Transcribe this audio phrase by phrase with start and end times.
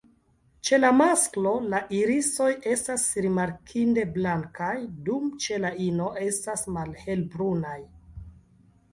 [0.67, 4.71] Ĉe la masklo, la irisoj estas rimarkinde blankaj,
[5.09, 7.77] dum ĉe la ino estas malhelbrunaj.